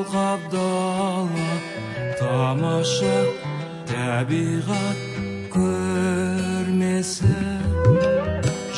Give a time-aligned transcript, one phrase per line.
[0.00, 1.48] алқап дала
[2.18, 3.16] тамаша
[3.88, 5.00] табиғат
[5.52, 7.34] көрмесі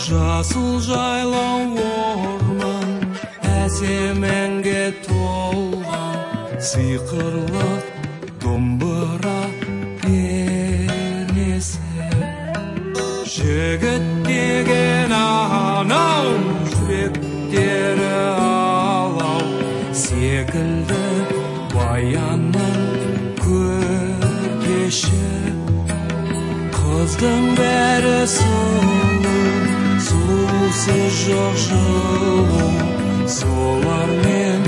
[0.05, 2.91] жасыл жайлау орман
[3.63, 7.71] әсем әнге толған сиқырлы
[8.43, 9.43] домбыра
[10.03, 11.79] пернесі
[13.37, 16.62] жігіт деген анау
[27.02, 29.36] қыздың бәрі сұлу
[30.08, 32.68] сұлусы жоқ жылу
[33.38, 34.61] солармен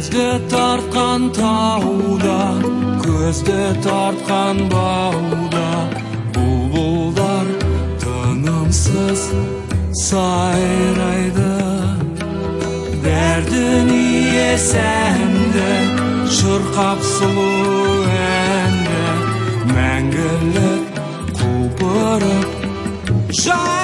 [0.00, 2.36] көзді тартқан тауда
[3.02, 5.66] көзді тартқан бауда
[6.36, 7.50] бұлбұлдар
[8.00, 9.26] тынымсыз
[10.06, 11.50] сайрайды.
[13.04, 15.68] Бар дүние сәнді
[16.38, 17.50] шырқап сұлу
[18.14, 19.04] әнді
[19.74, 21.04] мәңгілік
[21.42, 22.59] құлпырып
[23.42, 23.79] Try.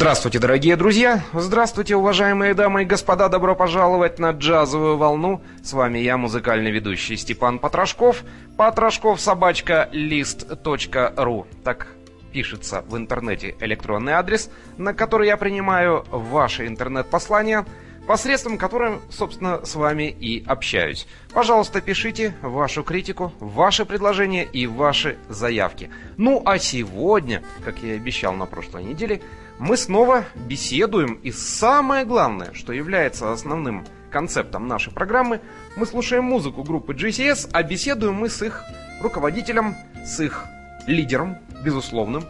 [0.00, 1.22] Здравствуйте, дорогие друзья!
[1.34, 3.28] Здравствуйте, уважаемые дамы и господа!
[3.28, 5.42] Добро пожаловать на джазовую волну.
[5.62, 8.24] С вами я, музыкальный ведущий Степан Потрошков.
[8.56, 11.46] Потрошков собачка лист.ру.
[11.62, 11.88] Так
[12.32, 17.66] пишется в интернете электронный адрес, на который я принимаю ваши интернет-послания,
[18.06, 21.06] посредством которым, собственно, с вами и общаюсь.
[21.34, 25.90] Пожалуйста, пишите вашу критику, ваши предложения и ваши заявки.
[26.16, 29.20] Ну а сегодня, как я и обещал на прошлой неделе,
[29.60, 35.42] мы снова беседуем, и самое главное, что является основным концептом нашей программы,
[35.76, 38.64] мы слушаем музыку группы GCS, а беседуем мы с их
[39.02, 40.46] руководителем, с их
[40.86, 42.24] лидером, безусловным,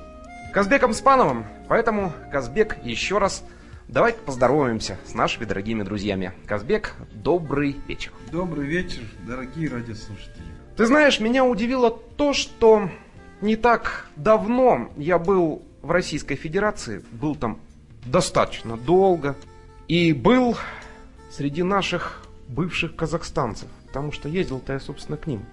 [0.53, 1.47] Казбеком Спановым.
[1.69, 3.45] Поэтому, Казбек, еще раз
[3.87, 6.33] давайте поздороваемся с нашими дорогими друзьями.
[6.47, 8.11] Казбек, добрый вечер.
[8.33, 10.43] Добрый вечер, дорогие радиослушатели.
[10.77, 12.91] Ты знаешь, меня удивило то, что
[13.41, 17.59] не так давно я был в Российской Федерации, был там
[18.05, 19.37] достаточно долго,
[19.89, 20.57] и был
[21.31, 25.45] среди наших бывших казахстанцев, потому что ездил-то я, собственно, к ним.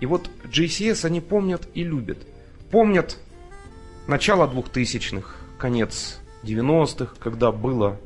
[0.00, 2.18] И вот JCS они помнят и любят.
[2.70, 3.18] Помнят
[4.06, 7.98] начало 2000-х, конец 90-х, когда было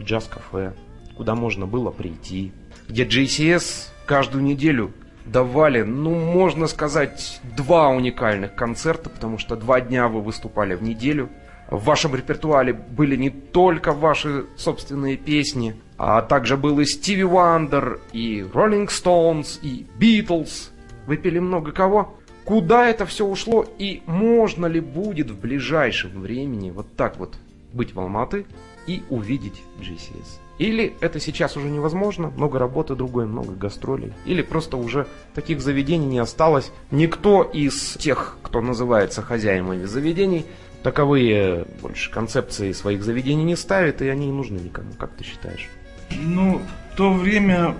[0.00, 0.74] джаз-кафе,
[1.16, 2.52] куда можно было прийти,
[2.88, 4.92] где JCS каждую неделю
[5.30, 11.28] давали, ну, можно сказать, два уникальных концерта, потому что два дня вы выступали в неделю.
[11.70, 18.00] В вашем репертуаре были не только ваши собственные песни, а также был и Стиви Вандер,
[18.12, 20.70] и Роллинг Стоунс, и Битлз.
[21.06, 22.14] Вы пели много кого?
[22.44, 27.36] Куда это все ушло и можно ли будет в ближайшем времени вот так вот
[27.74, 28.46] быть в Алматы
[28.86, 30.47] и увидеть GCS?
[30.58, 34.12] Или это сейчас уже невозможно, много работы другой, много гастролей.
[34.26, 36.72] Или просто уже таких заведений не осталось.
[36.90, 40.46] Никто из тех, кто называется хозяевами заведений,
[40.82, 44.92] таковые больше концепции своих заведений не ставит, и они не нужны никому.
[44.98, 45.68] Как ты считаешь?
[46.10, 46.60] Ну,
[46.96, 47.76] то время,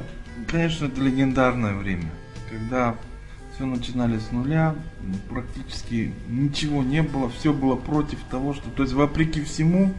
[0.46, 2.10] конечно, это легендарное время,
[2.48, 2.94] когда
[3.54, 4.76] все начинали с нуля,
[5.28, 9.92] практически ничего не было, все было против того, что, то есть вопреки всему,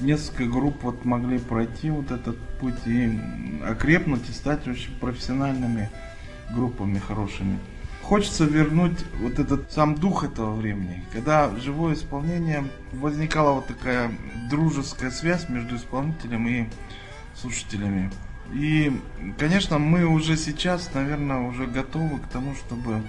[0.00, 3.18] несколько групп вот могли пройти вот этот путь и
[3.66, 5.90] окрепнуть и стать очень профессиональными
[6.54, 7.58] группами хорошими.
[8.02, 14.10] Хочется вернуть вот этот сам дух этого времени, когда живое исполнение возникала вот такая
[14.50, 16.66] дружеская связь между исполнителем и
[17.34, 18.10] слушателями.
[18.52, 18.92] И,
[19.38, 23.02] конечно, мы уже сейчас, наверное, уже готовы к тому, чтобы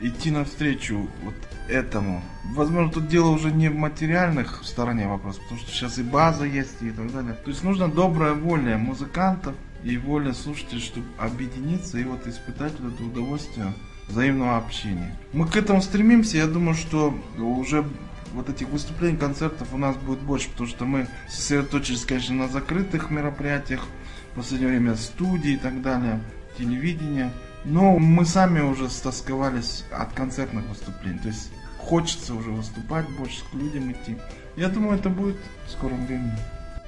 [0.00, 1.34] идти навстречу вот
[1.68, 2.22] этому.
[2.44, 6.80] Возможно, тут дело уже не в материальных стороне вопроса, потому что сейчас и база есть
[6.80, 7.34] и так далее.
[7.34, 12.94] То есть нужна добрая воля музыкантов и воля слушателей, чтобы объединиться и вот испытать вот
[12.94, 13.72] это удовольствие
[14.08, 15.16] взаимного общения.
[15.32, 17.84] Мы к этому стремимся, я думаю, что уже
[18.32, 23.10] вот этих выступлений, концертов у нас будет больше, потому что мы сосредоточились, конечно, на закрытых
[23.10, 23.86] мероприятиях,
[24.32, 26.20] в последнее время студии и так далее,
[26.58, 27.32] телевидение.
[27.66, 31.18] Но мы сами уже стосковались от концертных выступлений.
[31.18, 34.16] То есть хочется уже выступать, больше к людям идти.
[34.56, 35.36] Я думаю, это будет
[35.66, 36.38] в скором времени.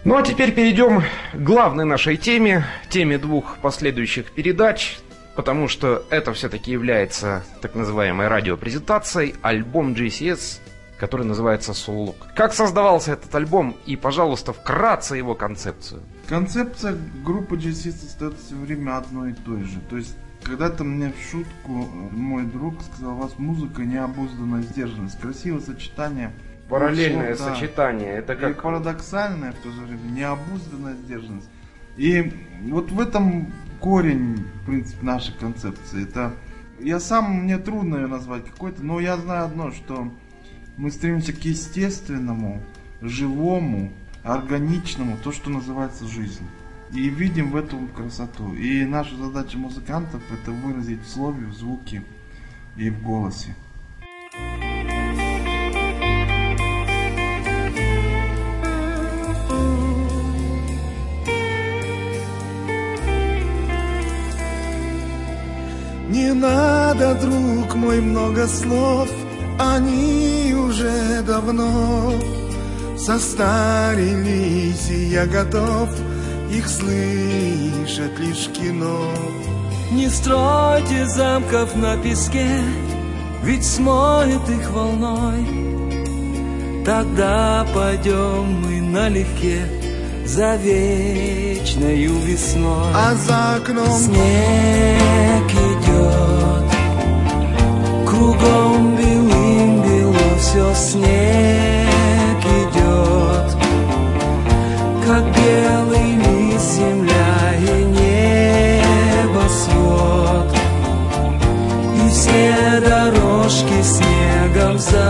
[0.04, 1.02] Ну а теперь перейдем
[1.32, 4.98] к главной нашей теме, теме двух последующих передач,
[5.34, 10.60] потому что это все-таки является так называемой радиопрезентацией, альбом GCS,
[10.98, 12.34] который называется Soul Look.
[12.36, 16.02] Как создавался этот альбом и, пожалуйста, вкратце его концепцию?
[16.28, 19.81] Концепция группы GCS остается все время одной и той же.
[19.90, 20.16] То есть
[20.48, 21.70] когда-то мне в шутку
[22.10, 25.20] мой друг сказал, у вас музыка необузданная сдержанность.
[25.20, 26.32] Красивое сочетание.
[26.68, 27.54] Параллельное да.
[27.54, 28.14] сочетание.
[28.14, 28.62] Это И как...
[28.62, 31.48] парадоксальная в то же время необузданная сдержанность.
[31.96, 32.32] И
[32.70, 36.05] вот в этом корень, в принципе, нашей концепции.
[36.05, 36.32] Это
[36.81, 40.10] я сам, мне трудно ее назвать какой-то, но я знаю одно, что
[40.76, 42.62] мы стремимся к естественному,
[43.02, 43.90] живому,
[44.22, 46.44] органичному, то, что называется жизнь.
[46.92, 48.54] И видим в этом красоту.
[48.54, 52.02] И наша задача музыкантов это выразить в слове, в звуке
[52.76, 53.54] и в голосе.
[66.08, 69.10] Не надо, друг мой, много слов,
[69.58, 72.14] они уже давно
[72.96, 75.90] состарились, и я готов
[76.50, 79.12] их слышать лишь кино.
[79.93, 82.48] Не стройте замков на песке,
[83.43, 85.46] ведь смоет их волной.
[86.84, 89.60] Тогда пойдем мы налегке
[90.26, 92.93] за вечною весной.
[92.94, 96.64] А за окном Снег идет,
[98.06, 103.56] кругом белым бело все снег идет,
[105.06, 105.87] как белый
[113.48, 115.08] дорожки снегом заметет.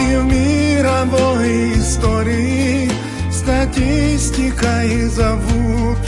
[0.00, 2.90] и в мировой истории
[3.32, 5.98] статистикой зовут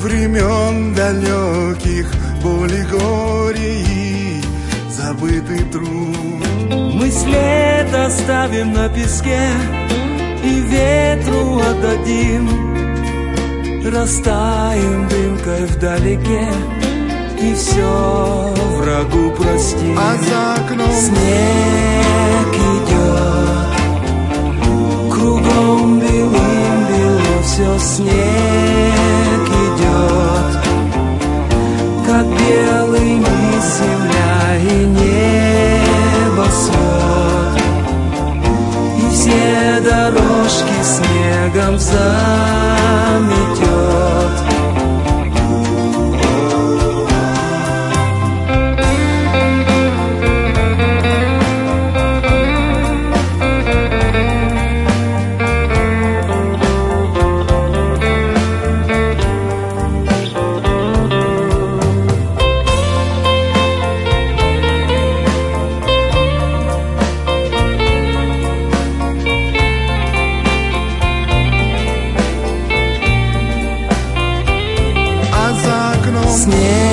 [0.00, 4.42] времен далеких боли горе и
[4.90, 6.44] забытый труд.
[6.70, 9.50] Мы след оставим на песке
[10.42, 12.63] и ветру отдадим.
[13.84, 16.48] Растаем дымкой вдалеке
[17.38, 19.98] и все врагу простим.
[19.98, 22.73] А за окном Снег
[76.44, 76.83] сне.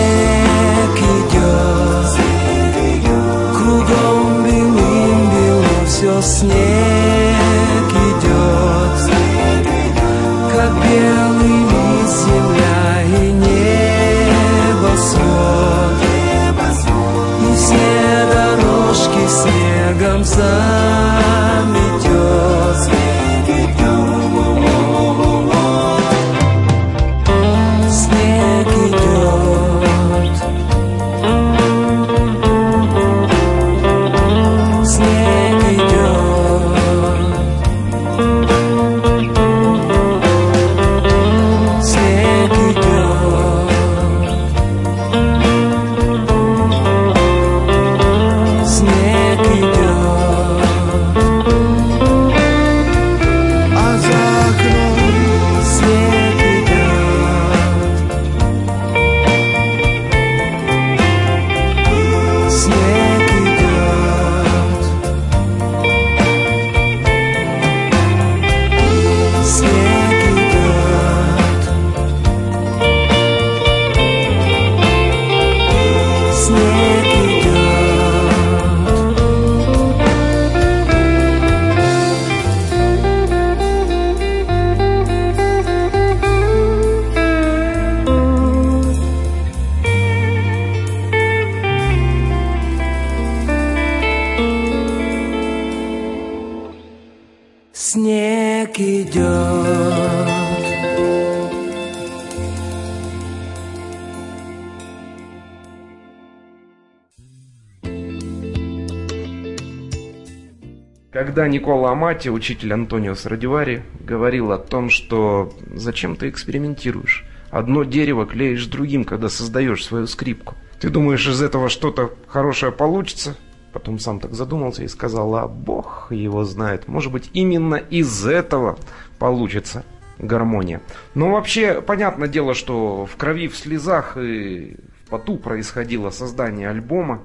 [111.31, 117.23] Когда Никола Амати, учитель Антонио Срадивари, говорил о том, что зачем ты экспериментируешь?
[117.50, 120.55] Одно дерево клеишь другим, когда создаешь свою скрипку.
[120.81, 123.38] Ты думаешь, из этого что-то хорошее получится?
[123.71, 126.89] Потом сам так задумался и сказал, а бог его знает.
[126.89, 128.77] Может быть, именно из этого
[129.17, 129.85] получится
[130.19, 130.81] гармония.
[131.13, 137.21] Но вообще, понятное дело, что в крови, в слезах и в поту происходило создание альбома.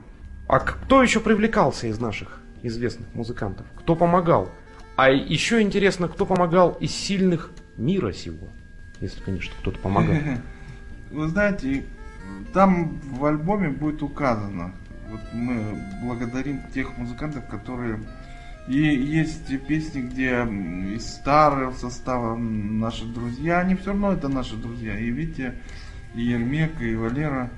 [0.46, 3.66] А кто еще привлекался из наших известных музыкантов.
[3.78, 4.50] Кто помогал?
[4.96, 8.49] А еще интересно, кто помогал из сильных мира сего.
[9.00, 10.16] Если, конечно, кто-то помогал.
[11.11, 11.85] Вы знаете,
[12.52, 14.75] там в альбоме будет указано.
[15.11, 18.00] Вот мы благодарим тех музыкантов, которые
[18.68, 20.42] и есть песни, где
[20.96, 24.99] из старого состава наши друзья, они все равно это наши друзья.
[24.99, 25.54] И Витя,
[26.14, 27.50] и Ермек, и Валера.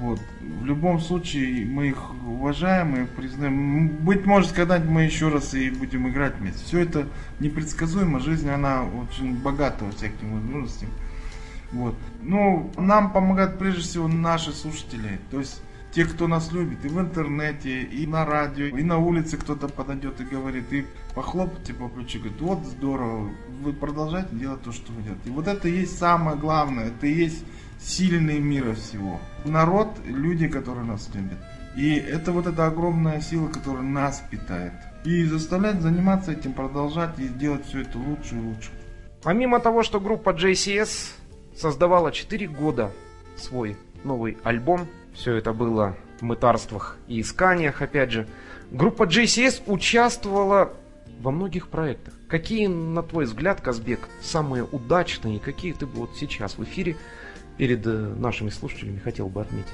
[0.00, 0.20] Вот.
[0.40, 3.88] В любом случае мы их уважаем и признаем.
[3.88, 6.64] Быть может, когда-нибудь мы еще раз и будем играть вместе.
[6.64, 7.06] Все это
[7.40, 8.20] непредсказуемо.
[8.20, 10.90] Жизнь, она очень богата всякими возможностями.
[11.72, 11.96] Вот.
[12.22, 15.20] Ну, нам помогают прежде всего наши слушатели.
[15.30, 15.62] То есть
[15.94, 20.20] те, кто нас любит, и в интернете, и на радио, и на улице кто-то подойдет
[20.20, 20.84] и говорит, и
[21.14, 23.30] похлопайте по плечу, говорит, вот здорово,
[23.62, 25.28] вы продолжайте делать то, что вы делаете.
[25.28, 27.44] И вот это и есть самое главное, это и есть
[27.80, 29.20] сильный мира всего.
[29.44, 31.38] Народ, люди, которые нас любят.
[31.76, 34.72] И это вот эта огромная сила, которая нас питает.
[35.04, 38.70] И заставляет заниматься этим, продолжать и делать все это лучше и лучше.
[39.22, 41.12] Помимо того, что группа JCS
[41.56, 42.90] создавала 4 года
[43.36, 48.28] свой новый альбом, все это было в мытарствах и исканиях, опять же,
[48.70, 50.72] группа JCS участвовала
[51.20, 52.14] во многих проектах.
[52.28, 56.96] Какие, на твой взгляд, Казбек, самые удачные, какие ты бы вот сейчас в эфире
[57.56, 59.72] перед э, нашими слушателями хотел бы отметить?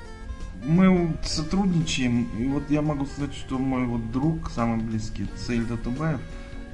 [0.65, 6.21] Мы сотрудничаем, и вот я могу сказать, что мой вот друг, самый близкий, Сейль Татубаев,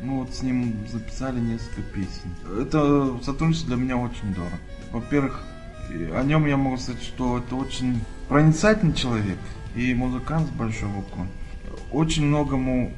[0.03, 2.61] мы вот с ним записали несколько песен.
[2.61, 4.59] Это сотрудничество для меня очень дорого.
[4.93, 5.43] Во-первых,
[5.89, 9.39] о нем я могу сказать, что это очень проницательный человек
[9.75, 11.27] и музыкант с большой буквы.
[11.93, 12.93] Очень многому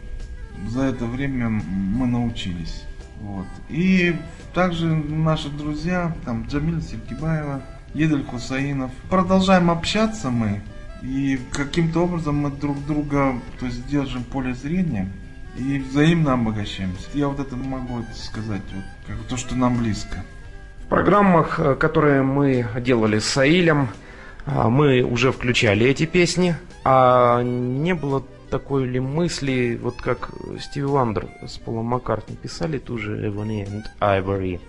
[0.69, 2.85] за это время мы научились.
[3.21, 3.47] Вот.
[3.69, 4.17] И
[4.55, 7.63] также наши друзья, там Джамиля Сергибаева,
[7.95, 8.91] Едель Хусаинов.
[9.11, 10.61] Продолжаем общаться мы.
[11.03, 15.09] И каким-то образом мы друг друга то есть, держим поле зрения.
[15.57, 17.09] и взаимно обогащаемся.
[17.15, 20.25] Я вот это могу сказать, вот, как то, что нам близко.
[20.85, 23.89] В программах, э, которые мы делали с Саилем,
[24.47, 26.55] а, мы уже включали эти песни,
[26.85, 32.97] а не было такой ли мысли, вот как Стиви Вандер с Полом Маккартни писали ту
[32.97, 34.61] же Ebony and Ivory,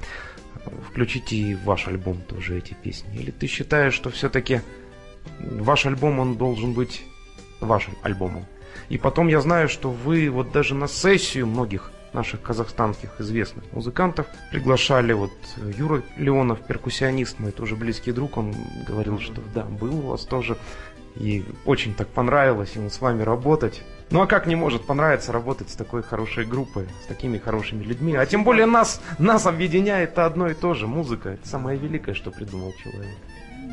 [0.88, 3.16] включите в ваш альбом тоже эти песни?
[3.16, 4.62] Или ты считаешь, что все-таки
[5.39, 7.04] ваш альбом, он должен быть
[7.60, 8.46] вашим альбомом?
[8.89, 14.28] И потом я знаю, что вы вот даже на сессию многих наших казахстанских известных музыкантов
[14.51, 15.13] приглашали.
[15.13, 15.32] Вот
[15.78, 18.56] Юра Леонов, перкуссионист, мой тоже близкий друг, он
[18.88, 20.58] говорил, что да, был у вас тоже.
[21.20, 23.84] И очень так понравилось ему с вами работать.
[24.10, 28.16] Ну а как не может понравиться работать с такой хорошей группой, с такими хорошими людьми?
[28.16, 31.30] А тем более нас, нас объединяет одно и то же, музыка.
[31.30, 33.16] Это самое великое, что придумал человек.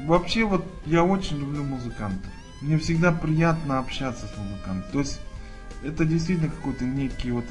[0.06, 2.30] Вообще вот я очень люблю музыкантов.
[2.60, 4.90] Мне всегда приятно общаться с музыкантом.
[4.92, 5.20] То есть
[5.84, 7.44] это действительно какой-то некий вот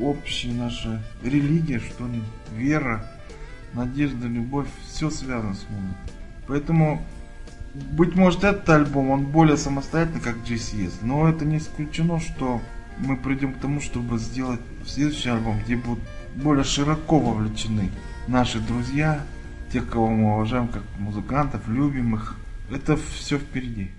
[0.00, 2.22] общий наша религия, что ли,
[2.52, 3.08] вера,
[3.74, 5.96] надежда, любовь, все связано с музыкой.
[6.48, 7.02] Поэтому,
[7.92, 12.60] быть может, этот альбом, он более самостоятельный, как GCS, но это не исключено, что
[12.98, 16.02] мы придем к тому, чтобы сделать следующий альбом, где будут
[16.34, 17.90] более широко вовлечены
[18.26, 19.20] наши друзья,
[19.72, 22.36] те, кого мы уважаем как музыкантов, любим их.
[22.70, 23.90] Это все впереди.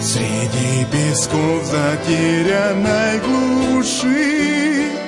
[0.00, 4.99] Среди песков затерянной глуши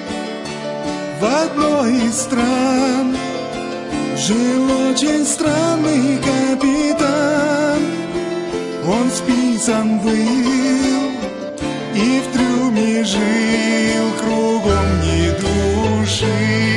[1.23, 3.17] В одной из стран.
[4.17, 7.81] Жил очень странный капитан.
[8.89, 10.11] Он списан был
[11.95, 16.72] И в трюме жил Кругом ни души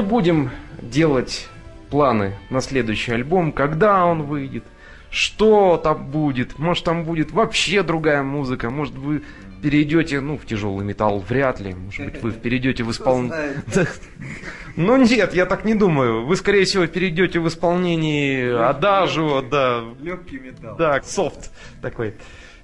[0.00, 1.46] не будем делать
[1.90, 4.64] планы на следующий альбом, когда он выйдет,
[5.10, 9.22] что там будет, может там будет вообще другая музыка, может вы
[9.60, 13.62] перейдете, ну, в тяжелый металл вряд ли, может быть, вы перейдете в исполнение...
[14.76, 16.24] Ну нет, я так не думаю.
[16.24, 20.76] Вы, скорее всего, перейдете в исполнении Адажу, да, Легкий металл.
[20.76, 21.50] да, софт
[21.82, 22.14] такой.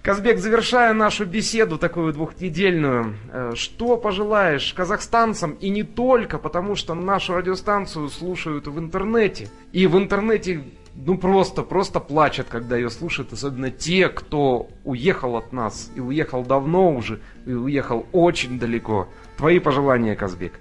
[0.07, 6.95] Казбек, завершая нашу беседу такую двухнедельную, э, что пожелаешь казахстанцам и не только, потому что
[6.95, 9.49] нашу радиостанцию слушают в интернете.
[9.73, 10.63] И в интернете,
[10.95, 16.45] ну просто, просто плачут, когда ее слушают, особенно те, кто уехал от нас, и уехал
[16.45, 19.09] давно уже, и уехал очень далеко.
[19.37, 20.53] Твои пожелания, Казбек.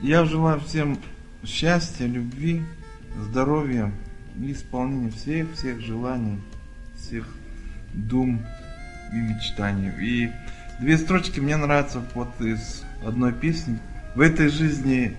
[0.00, 0.96] Я желаю всем
[1.44, 2.62] счастья, любви,
[3.20, 3.92] здоровья
[4.40, 6.40] и исполнения всех, всех желаний,
[6.94, 7.26] всех
[7.92, 8.40] дум
[9.12, 9.90] и мечтаний.
[10.00, 10.32] И
[10.80, 13.78] две строчки мне нравятся вот из одной песни.
[14.14, 15.16] В этой жизни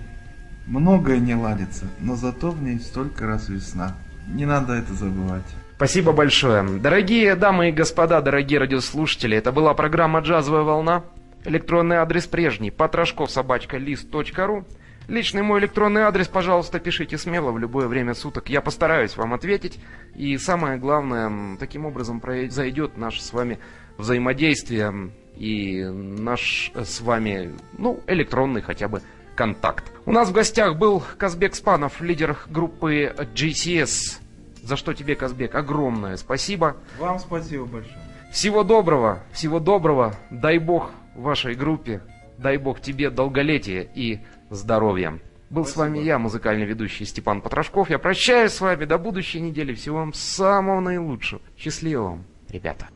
[0.66, 3.94] многое не ладится, но зато в ней столько раз весна.
[4.26, 5.44] Не надо это забывать.
[5.76, 6.64] Спасибо большое.
[6.80, 11.04] Дорогие дамы и господа, дорогие радиослушатели, это была программа «Джазовая волна».
[11.44, 14.64] Электронный адрес прежний, потрошковсобачка.лист.ру.
[15.08, 18.50] Личный мой электронный адрес, пожалуйста, пишите смело в любое время суток.
[18.50, 19.80] Я постараюсь вам ответить.
[20.14, 23.58] И самое главное, таким образом произойдет наше с вами
[23.96, 29.00] взаимодействие и наш э, с вами, ну, электронный хотя бы
[29.34, 29.90] контакт.
[30.04, 34.20] У нас в гостях был Казбек Спанов, лидер группы GCS.
[34.62, 36.76] За что тебе, Казбек, огромное спасибо.
[36.98, 37.96] Вам спасибо большое.
[38.30, 40.14] Всего доброго, всего доброго.
[40.30, 42.02] Дай бог вашей группе,
[42.36, 45.20] дай бог тебе долголетия и здоровья.
[45.50, 47.88] Был с вами я, музыкальный ведущий Степан Потрошков.
[47.88, 49.74] Я прощаюсь с вами до будущей недели.
[49.74, 51.40] Всего вам самого наилучшего.
[51.56, 52.88] Счастливо вам, ребята.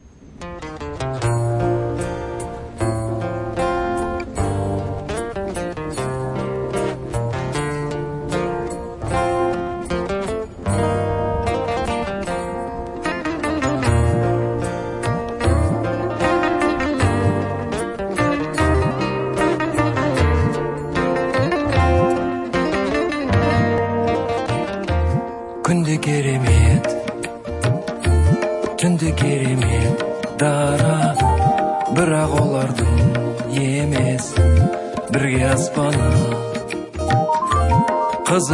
[0.43, 0.72] күнде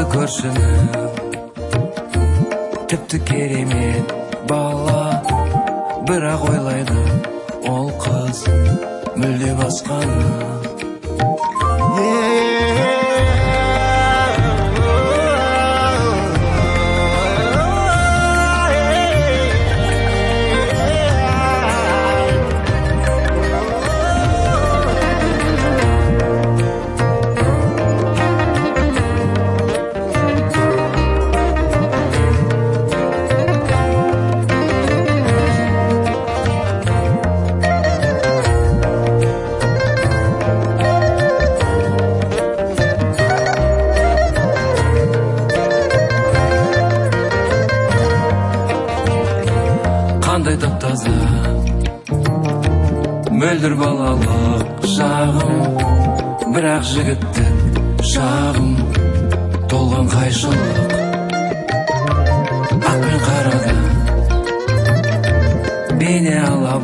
[0.08, 0.88] көршіні
[2.88, 3.87] тіпті керемет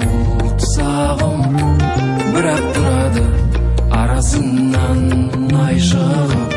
[0.02, 1.44] бұлт сағым
[2.34, 3.24] бірақ тұрады
[4.02, 5.06] арасынан
[5.66, 6.53] ай шығып